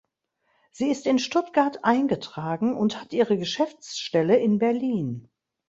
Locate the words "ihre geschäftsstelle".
3.13-4.35